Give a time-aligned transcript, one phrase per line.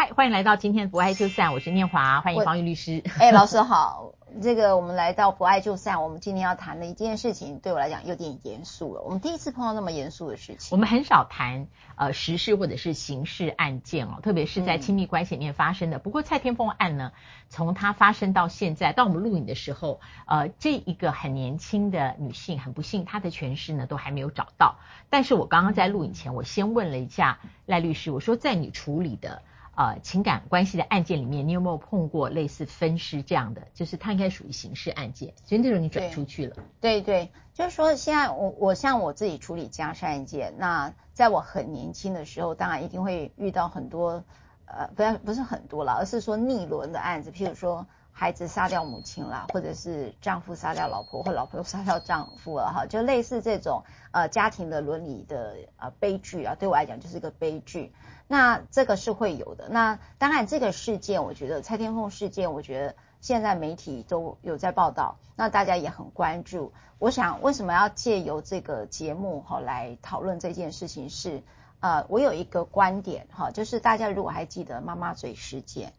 [0.00, 3.02] 嗨，欢迎来到今天的不爱就散，我是念华，欢迎方玉律师。
[3.18, 4.12] 哎，老师好。
[4.40, 9.02] 这个我们来到不爱就散，我们今天要谈的一件事情，对我来讲有点严肃了。
[9.02, 10.68] 我们第一次碰到那么严肃的事情。
[10.70, 11.66] 我们很少谈
[11.96, 15.98] 呃时事或者是刑事案件哦，特别是在亲密关系里面发生的。
[15.98, 17.10] 嗯、不过蔡天凤案呢，
[17.48, 24.76] 从它发生到现在，到我们录影的时候，呃，这一个很年轻的女性，很不幸，她的全尸呢都还没有找到。
[25.10, 29.42] 但是我刚刚在录影前，我先问了一下赖律师，我说在你处理的。
[29.78, 33.68] 呃，情感关系的案件里面，你有没有碰过类似分尸这样的？
[33.74, 36.56] 就是它应该属于刑事案件，所以那时候你转出去了。
[36.80, 44.24] 对对，就是说现在我我像我自己处理家事案件，那在我很年轻的时候，当然一定会遇到很多
[44.64, 47.86] 呃，不要不是很多了，而是说逆轮的案子，譬如说
[48.18, 57.92] 孩子杀掉母亲了，或者是丈夫杀掉老婆，或老婆杀掉丈夫了哈，就类似这种呃家庭的伦理的呃悲剧啊，对我来讲就是一个悲剧。
[58.26, 59.68] 那这个是会有的。
[59.68, 66.72] 那当然，这个事件，我觉得蔡天凤事件，我觉得现在媒体都有在报道，那大家也很关注。
[66.98, 71.44] 我想，为什么要借由这个节目哈来讨论这件事情是？
[71.80, 75.92] 呃，我有一个观点哈，就是大家如果还记得妈妈嘴事件。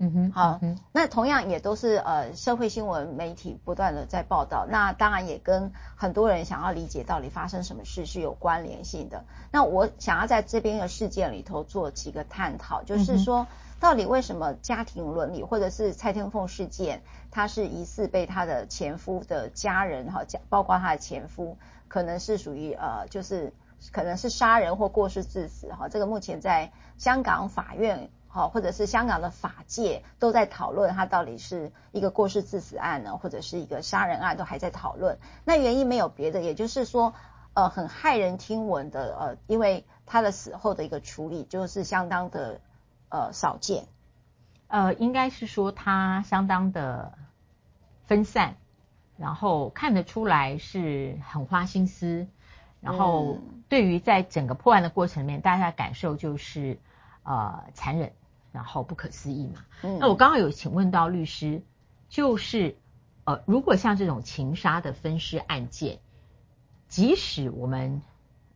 [0.00, 9.24] 嗯哼，好，嗯，那同样也都是呃社会新闻媒体不断的在报道，那当然也跟很多人想要理解到底发生什么事是有关联性的。
[9.50, 13.48] 那我想要在这边的事件里头做几个探讨，就是说
[13.80, 17.02] 到底为什么家庭伦理或者是蔡天凤事件，
[17.32, 23.52] 她是疑似被她的前夫的家人哈，包括她的前夫可能是属于呃就是
[23.90, 28.10] 可能是杀人或过失致死哈，这个目前在香港法院。
[28.30, 35.18] 好，或者是香港的法界都在讨论，它到底是一个过失致死案呢，或者是一个杀人案，都还在讨论。
[35.46, 37.14] 那原因没有别的，也就是说，
[37.54, 42.60] 呃，很骇人听闻的，呃，因为他的死后的一个处理就是相当的
[43.08, 43.86] 呃少见，
[44.66, 47.14] 呃，应该是说他相当的
[48.04, 48.56] 分散，
[49.16, 52.26] 然后看得出来是很花心思，
[52.82, 53.38] 然后
[53.70, 56.78] 对于在整个破案的过程里面，大家的感受就是。
[57.28, 58.12] 呃，残忍，
[58.52, 59.66] 然后不可思议嘛。
[59.82, 59.98] 嗯。
[59.98, 61.60] 那我刚刚有请问到律师，
[62.08, 62.78] 就是
[63.24, 65.98] 呃，如果像这种情杀的分尸案件，
[66.88, 68.00] 即使我们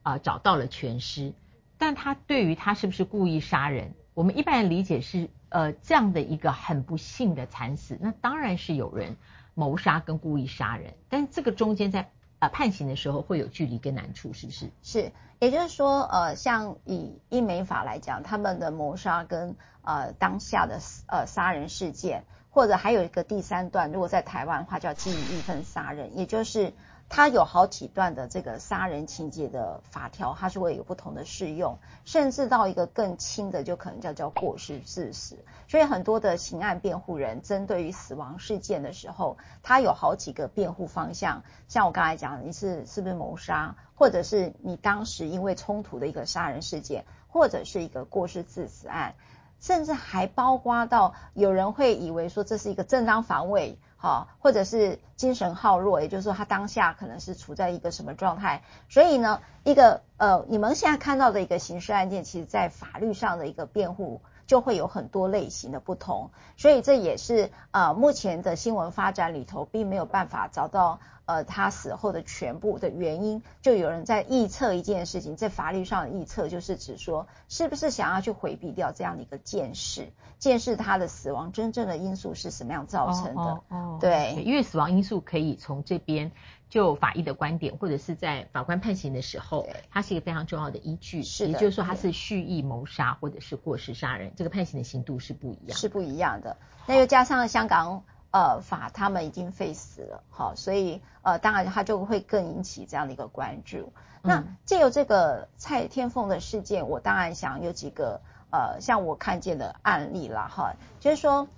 [0.03, 1.35] 啊、呃、找到了全尸，
[1.77, 9.19] 但他对于他是不是故意杀人，我们一般人理解是呃这样的一个很不幸的惨死，那当然是有人
[9.53, 12.11] 谋杀跟故意杀人，但这个中间在。
[12.43, 14.69] 啊，判刑的时候会有距离跟难处，是不是？
[14.83, 26.73] 是，也就是说，呃，像以英美法来讲，他们的谋杀跟呃当下的呃杀人事件，或者还有一个第三段，如果在台湾的话叫记忆一份杀人，也就是。
[27.15, 35.37] 它有好几段的这个杀人情节的法条，它是会有不同的适用，甚至到一个更轻的，就可能叫叫过失致死。
[35.69, 41.43] 所以很多的刑案辩护人针对于死亡事件的时候，他有好几个辩护方向。
[41.69, 49.17] 像我刚才讲，你是是不是谋杀，或者是你当时因为冲突的一个杀人事件，或者是一个过失致死案，
[49.61, 53.79] 甚至还包括到有人会以为说这是一个正当防卫。
[54.03, 70.99] 好，或者是精神耗弱，也就是说他当下可能是处在一个什么状态，所以呢，一个呃，你们现在看到的一个刑事案件，其实在法律上的一个辩护就会有很多类型的不同，所以这也是呃目前的新闻发展里头并没有办法找到。
[71.33, 83.41] 呃，他死后的全部的原因，就有人在臆测一件事情，在法律上的臆测就是指说，是不是想要去回避掉这样的一个见识，见识他的死亡真正的因素是什么样造成的？
[83.41, 86.33] 哦，哦哦对，因为死亡因素可以从这边
[86.69, 91.23] 就法医的观点，或者是在法官判刑的时候，它是一个非常重要的依据。
[91.23, 96.59] 是，也就是说，它是蓄意谋杀或者是过失杀人，这个判刑的刑度是不一样，是不一样的。
[96.87, 98.05] 那又加上香港。
[98.33, 103.93] 呃，法他们已经废死了，好，所以呃，当然他就会更引起这样的一个关注。
[104.23, 111.49] 那借由这个蔡天凤的事件，我当然想有几个呃，像我看见的案例啦，哈，就是说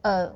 [0.00, 0.32] 呃，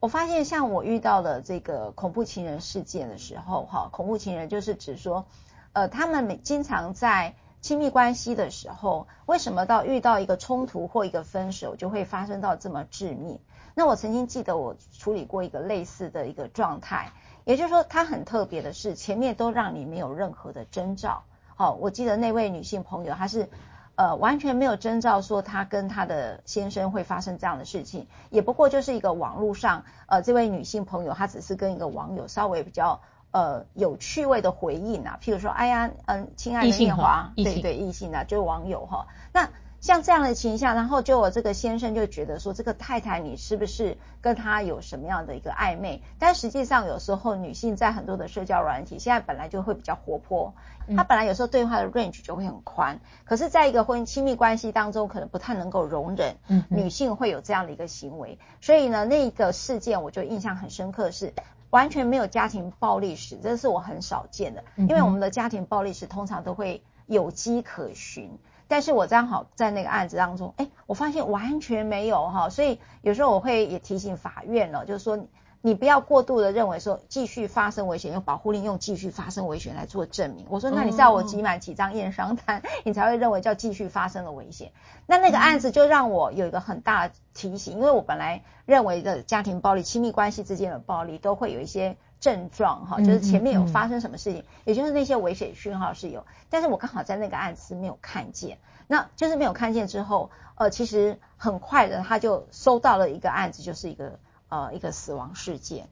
[0.00, 5.26] 我发现像我遇到的这个恐怖情人事件的时候，哈，恐怖情人就是指说，
[5.72, 13.40] 呃，他们每经常在亲密关系的时候，为什么到遇到一个冲突或一个分手，就会发生到这么致命？
[13.78, 17.12] 那我曾经记得我处理过一个类似的一个状态，
[17.44, 21.24] 也就是说，它很特别的是，前面都让你没有任何的征兆。
[21.56, 23.50] 好，我记得那位女性朋友，她是
[23.94, 39.50] 呃完全没有征兆说她跟她的先生会发生这样的事情，也不过就是一个网络上，呃，这位女性朋友她只是跟一个网友稍微比较呃有趣味的回应啊，譬如说，哎呀，嗯，亲爱的念华，对对，异性啊，就是网友哈，那。
[39.86, 46.02] 像这样的情况，然后就我这个先生就觉得说，这个太太你是不是跟他有什么样的一个暧昧？
[46.18, 50.52] 但实际上有时候女性在很多的社交软体，现在本来就会比较活泼，
[50.96, 56.34] 她本来有时候对话的 range 就会很宽，可是在一个婚姻亲密关系当中，可能不太能够容忍
[56.68, 58.40] 女性会有这样的一个行为。
[58.60, 61.32] 所以呢，那个事件我就印象很深刻是。
[61.70, 64.62] 完全没有家庭暴力史，这是我很少见的。
[64.76, 75.26] 因为我们的家庭暴力史通常都会有迹可循，但是我刚好在那个案子当中，哎，我发现完全没有哈，所以有时候我会也提醒法院了，就是说。
[75.62, 80.46] 你不要过度的认为说继续发生危险，用保护令用继续发生危险来做证明。
[80.48, 84.70] 我说，那你是要我集满几张验伤单， 你才会认为叫继续发生了危险？
[85.06, 104.18] 那那个案子就让我有一个很大的提醒，因为我本来认为的家庭暴力、亲密关系之间的暴力都会有一些症状哈，就是前面有发生什么事情，也就是那些危险讯号是有，但是我刚好在那个案子是没有看见，那就是没有看见之后，呃，其实很快的他就收到了一个案子，就是一个。
[104.48, 105.88] 呃，一个死亡事件，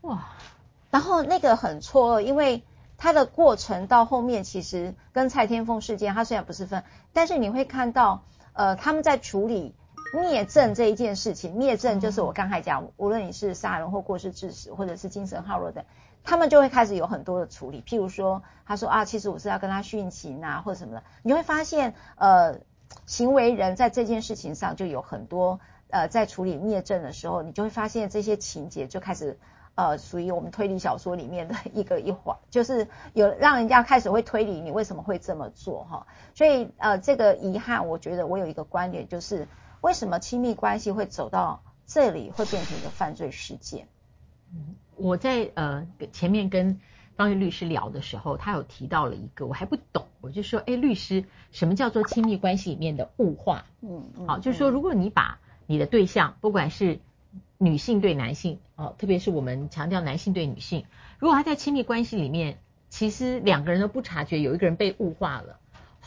[0.00, 0.26] 哇，
[0.90, 2.64] 然后那个很错愕，因为
[2.98, 6.82] 他的过程到后面其实跟蔡天凤事件，他虽然不是分，
[7.12, 9.72] 但是你会看到，呃，他们在处理
[10.12, 15.84] 灭证这一件事情，灭证就是我刚才讲，无论你是杀人或过失致死，或者是精神耗弱的，
[16.24, 22.60] 他们就会开始有很多的处理，譬如说，他说啊，其实我是要跟他殉情啊，或者什么的，你会发现，呃，
[23.06, 25.60] 行为人在这件事情上就有很多。
[25.92, 29.40] 呃，在处理灭证的时候，你就会发现这些情节就开始，
[29.74, 36.06] 呃，属于我们推理小说里面的一个一环，就是有让人家开始会推理你为什么会这么做哈。
[36.32, 39.48] 所以呃，这个遗憾，我觉得我有一个观点，就是
[39.80, 43.88] 为什么亲密关系会走到这里，会变成一个犯罪事件？
[44.52, 46.80] 嗯，我在呃前面跟
[47.16, 53.66] 方玉律师聊的时候，他有提到了一个我还不懂，我就说，哎，律师，什么叫做亲密关系里面的物化？
[53.80, 56.98] 嗯，嗯，好，就是说如果你把你的对象，不管是
[57.58, 60.84] 女性对男性，哦，特别是我们强调男性对女性，
[61.18, 65.59] 如果他在亲密关系里面，其实两个人都不察觉有一个人被物化了，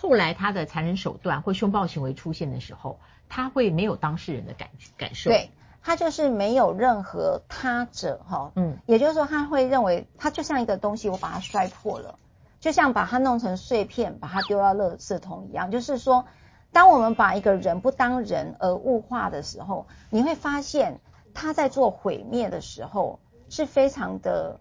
[0.04, 4.68] 后来他的残忍手段或凶暴行为出现的时候，他会没有当事人的感
[4.98, 5.50] 感受，对，
[5.82, 12.20] 他就是没有任何他者，哈，嗯，也就是说他会认为他就像一个东西，我把它摔破了，
[12.60, 16.26] 就像把它弄成碎片，把它丢到垃圾桶一样，就是说。
[16.74, 21.02] 当我们把一个人不当人而物化的时候，你会发现
[21.36, 24.60] 他在做毁灭的时候是非常的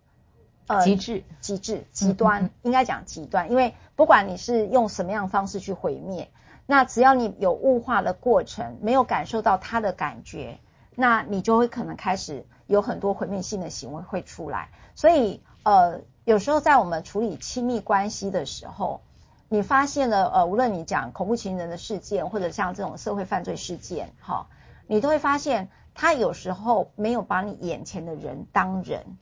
[0.67, 6.31] 呃极致、极致、极端，应该讲极端，因为不管你是用什么样的方式去毁灭，
[6.67, 10.59] 那只要你有物化的过程，没有感受到它的感觉，
[10.95, 14.71] 那你就会可能开始有很多毁灭性的行为会出来。
[14.95, 19.01] 所以呃，有时候在我们处理亲密关系的时候。
[19.49, 24.47] 你发现了，呃，无论你讲恐怖情人的事件，或者像这种社会犯罪事件，哈，
[24.87, 29.19] 你都会发现他有时候没有把你眼前的人当人。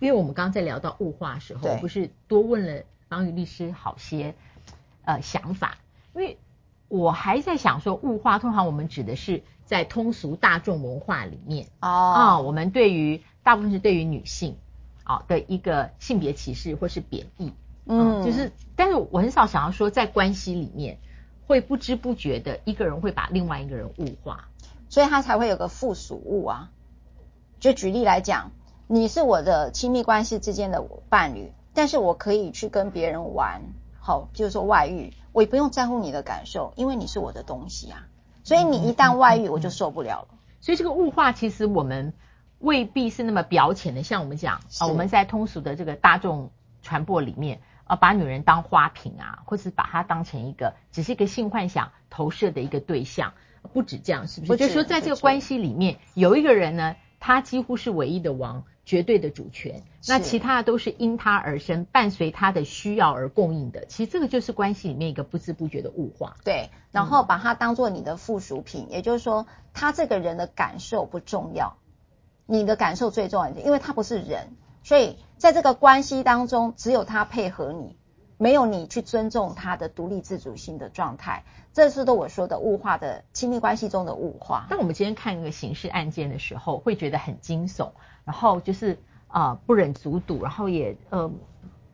[0.00, 4.34] 诶，因为我们刚刚在聊到物化的时候，对不是多问了方宇律师好些
[5.04, 5.78] 呃想法，
[6.14, 6.38] 因为
[6.88, 14.56] 我还在想说，物化通常我们指的是在通俗大众文化里面哦，啊，我们对于大部分是对于女性
[15.02, 17.52] 啊的一个性别歧视或是贬义。
[17.86, 20.98] 嗯，就是，但是我很少想要说，在关系里面
[21.46, 24.48] 会不知不觉的一个人会把另外一个人物化，
[24.88, 26.70] 所以他才会有个附属物啊。
[27.60, 28.52] 就举例来讲，
[28.86, 33.62] 你是我的亲密关系之间的伴侣，但是我可以去跟别人玩，
[33.98, 38.06] 好，就是说外遇，我也不用在乎你的感受，因为你是我的东西啊。
[38.42, 40.28] 所以你一旦外遇，我就受不了了。
[40.60, 42.12] 所以这个物化其实我们
[42.58, 46.50] 未必是那么表浅的，像我们讲啊，是我们在通俗的这个大众
[46.82, 47.60] 传播里面。
[47.86, 53.34] 啊，把女人当花瓶啊，或是把她当成一个只是一个性幻想投射的一个对象，
[53.74, 54.52] 不止这样，是不是？
[54.52, 63.86] 我就说，在这个关系里面，有一个人呢，他几乎是唯一的王，绝对的主权，那其他的都是因他而生，伴随他的需要而供应的。
[63.86, 66.36] 其实这个就是关系里面一个不知不觉的物化。
[66.44, 71.78] 对，然后把它当做你的附属品，嗯、也就是说，他这个人的感受不重要，
[72.46, 74.56] 你的感受最重要，因为他不是人。
[74.82, 77.96] 所以在这个关系当中，只有他配合你，
[78.36, 84.66] 没有你去尊重他的独立自主性的状态，这是都我说的物化的亲密关系中的物化。
[84.70, 87.92] 那我们今天看一个刑事案件的时候，会觉得很惊悚，
[88.24, 88.98] 然后就是
[89.28, 91.30] 啊、呃、不忍卒睹，然后也呃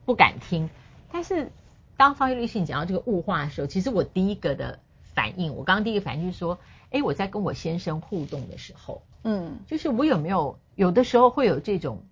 [0.04, 0.70] 不敢听。
[1.12, 1.52] 但是
[1.96, 4.78] 当方玉律师你讲到这个物化的时候，其实我第一个的
[5.14, 6.58] 反应，我刚刚第一个反应就是说，
[6.90, 12.02] 哎，我在跟我先生互动的时候，嗯，就是我有没有有的时候会有这种。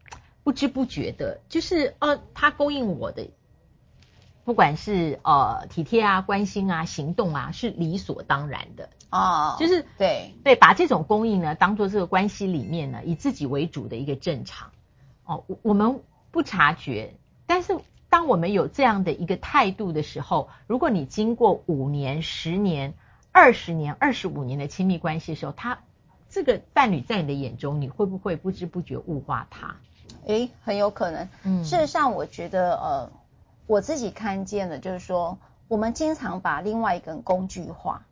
[0.45, 3.29] 不知不觉的，就是呃，他勾引我的
[4.49, 14.71] 不管是呃体贴啊、关心啊、行动啊，是理所当然的哦，就是对对，把这种供应呢当做这个关系里面呢以自己为主的一个正常
[15.27, 16.01] 哦，我们
[16.31, 17.13] 不察觉，
[17.45, 17.79] 但是
[18.09, 22.95] 当我们有这样的一个态度的时候，如果你经过五年、十年、
[23.31, 25.81] 二十年、二十五年的亲密关系的时候，他
[26.31, 29.77] 这个伴侣在你的眼中，你会不会不知不觉物化他？
[30.25, 31.29] 诶，很有可能。
[31.43, 33.18] 嗯，事实上，我觉得呃。
[33.69, 38.07] 我自己看见的，就是说，我们经常把另外一个人工具化，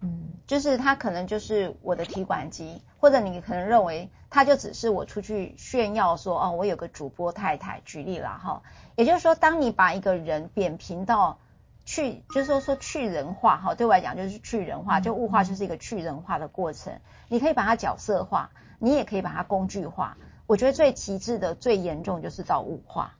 [0.00, 8.62] 嗯，就是他可能就是我的提款机，或者你可能认为他就只是我出去炫耀说，哦，我有个主播太太，举例了哈。
[8.96, 11.40] 也就是说，当你把一个人扁平到
[11.84, 17.00] 去，就是说说去人化哈，对我来讲就是去人化，就物化就是一个去人化的过程。
[17.28, 20.16] 你可以把它角色化，你也可以把它工具化。
[20.46, 23.12] 我觉得最极致的、最严重就是到物化。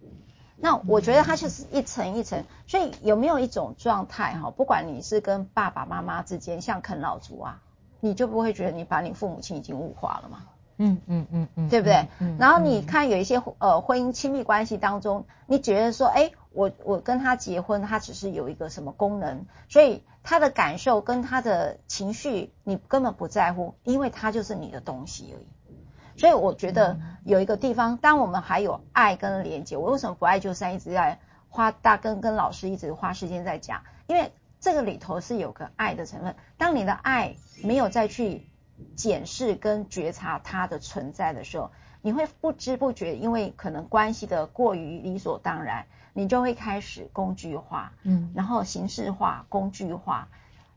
[0.58, 4.50] 那我觉得它就是一层一层，所以有没有一种状态哈？
[4.50, 7.62] 不管你是跟爸爸妈妈之间像啃老族啊，
[8.00, 10.44] 你就不会觉得你把你父母亲已经物化了吗？
[10.78, 12.08] 嗯嗯嗯嗯，对不对？
[12.18, 12.36] 嗯。
[12.38, 25.46] 然后你看有一些呃婚姻亲密关系当中，你觉得说，哎，我我跟他结婚，他只是有一个什么功能，所以他的感受跟他的情绪你根本不在乎，因为他就是你的东西而已。
[26.16, 31.18] 所以我觉得有一个地方，当我们还有爱跟连接，我为什么不爱就散，一直在
[31.48, 36.34] 花大跟跟老师一直花时间在讲，因为这个里头是有个爱的成分。
[36.56, 38.46] 当你的爱没有再去
[38.94, 41.70] 检视跟觉察它的存在的时候，
[42.02, 50.28] 你会不知不觉，因为可能关系的过于理所当然，你就会开始工具化，嗯，然后形式化、工具化，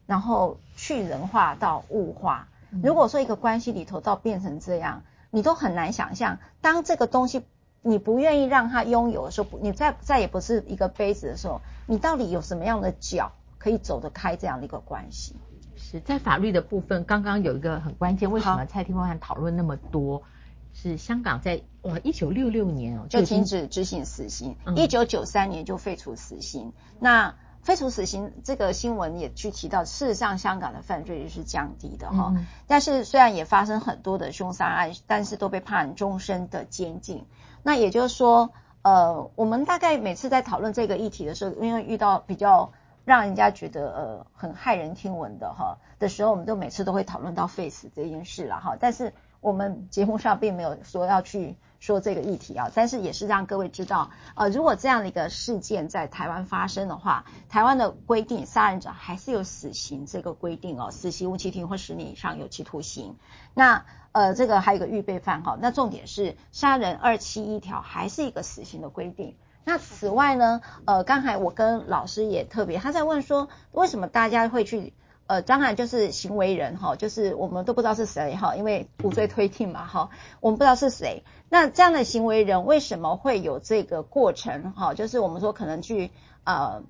[0.06, 2.48] 然后去人化到物化。
[2.84, 7.44] 如果说一个关系里头到变成这样，你都很难想象，当这个东西
[7.82, 15.36] 你不愿意让它拥有的时候，你再再也不是一个杯子的时候，你到底有什么样的脚可以走得开这样的一个关系？
[15.78, 20.24] 是在法律的部分，刚刚有一个很关键，为什么蔡天凤还讨论那么多？
[20.72, 26.74] 是香港在哇一九六六年哦就停止执行死刑，一九九三年就废除死刑。
[27.00, 27.36] 那
[27.70, 37.28] 废除死刑这个新闻也去提到，事实上香港的犯罪率是降低的哈，嗯、但是虽然也发生很多的凶杀案，但是都被判终身的监禁。
[37.62, 38.50] 那也就是说，
[38.82, 42.72] 呃，我们大概每次在讨论这个议题的时候，因为遇到比较
[43.06, 51.56] 让人家觉得呃很骇人听闻的哈的时候，我们都每次都会讨论到废死这件事了哈，但是我们节目上并没有说要去。
[51.80, 63.16] 说这个议题啊，但是也是让各位知道，呃，如果这样的一个事件在台湾发生的话，台湾的规定，杀人者还是有死刑这个规定哦，死刑、无期徒刑或十年以上有期徒刑。
[63.54, 69.36] 那呃，这个还有一个预备犯哈，那重点是杀人二七一条还是一个死刑的规定。
[69.64, 74.94] 那此外呢，呃，刚才我跟老师也特别，他在问说，为什么大家会去？
[75.30, 80.10] 呃，当然就是行为人哈，就是我们都不知道是谁哈，因为无罪推定嘛哈，
[80.42, 81.24] 我们不知道是谁。
[81.50, 84.96] 那这样的行为人为什么会有这个过程哈？
[84.96, 86.10] 就是我们说可能去
[86.46, 86.82] 呃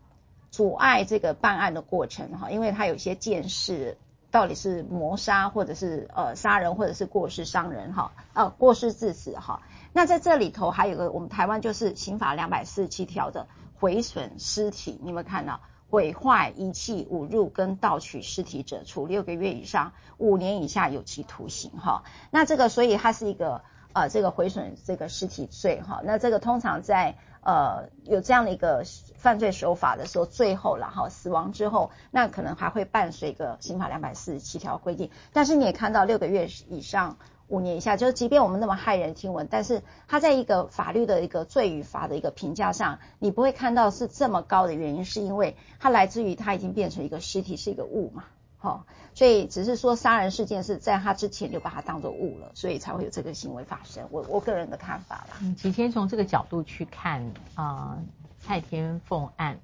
[0.52, 3.98] 阻碍这个办案的过程哈，因为他有些见识，
[4.32, 9.64] 到底是谋杀或者是呃杀人或者是过失伤人哈，呃过失致死哈。
[9.92, 13.48] 那在这里头还有个我们台湾就是刑法两百四十七条的
[13.82, 15.60] 毁损尸体，你有没有看到？
[15.90, 21.72] 毁坏、遗弃、侮辱跟盗取尸体者，处六个月以上五年以下有期徒刑。
[21.72, 23.62] 哈，那这个所以它是一个
[23.94, 25.82] 呃这个毁损这个尸体罪。
[25.82, 28.84] 哈，那这个通常在呃有这样的一个
[29.16, 35.10] 犯罪手法的时候，最后然后死亡之后，那可能还会伴随一个刑法两百四十七条规定。
[35.34, 37.18] 但是你也看到六个月以上。
[37.50, 48.26] 五年以下，就是即便我们那么骇人听闻，但是他在一个法律的一个罪与罚的一个评价上，你不会看到是这么高的原因，是因为它来自于它已经变成一个尸体，是一个物嘛，
[48.60, 54.08] 好，所以只是说杀人事件是在他之前就把它当作物了，所以才会有这个行为发生。
[54.12, 55.38] 我我个人的看法啦。
[55.42, 57.98] 嗯，其实先从这个角度去看啊，
[58.40, 59.60] 蔡天凤案，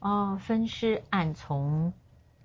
[0.00, 1.94] 哦，分尸案从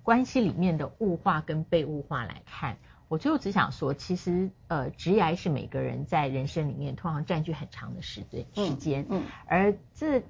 [0.02, 2.78] 关系里面的物化跟被物化来看。
[3.12, 10.22] 我最后只想说，其实呃，职涯是每个人在人生里面通常占据很长的时间时间，嗯，嗯，而这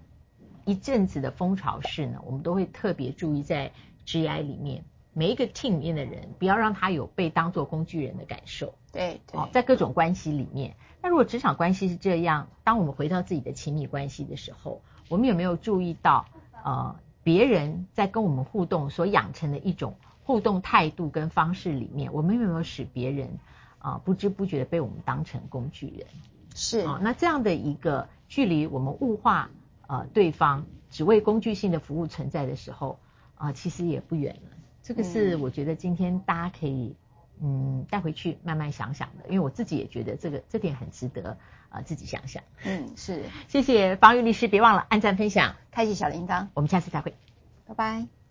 [0.64, 3.70] 一阵子的风潮式呢，我们都会特别注意在
[4.04, 16.26] 职涯里面每一个 team 里面的人，不要让他有被当做工具人的感受，对，对，哦，在各种关系里面，那如果职场关系是这样，当我们回到自己的亲密关系的时候，我们有没有注意到
[16.64, 19.94] 呃，别人在跟我们互动所养成的一种？
[20.24, 23.38] 互动态度跟方式里面，我们有没有使别人
[23.78, 26.06] 啊、呃、不知不觉的被我们当成工具人？
[26.54, 29.50] 是啊、呃，那这样的一个距离，我们物化
[29.86, 32.98] 呃对方只为工具性的服务存在的时候
[33.34, 34.56] 啊、呃，其实也不远了。
[34.82, 36.94] 这个是我觉得今天大家可以
[37.40, 41.30] 嗯带回去慢慢想想的，因为我自己也觉得这个这点很值得
[41.68, 42.42] 啊、呃、自己想想。
[42.64, 43.22] 嗯，是。
[43.48, 47.14] 谢谢方玉律师，别忘了按赞分享，开启小铃铛，我们下次再会，
[47.66, 48.21] 拜拜。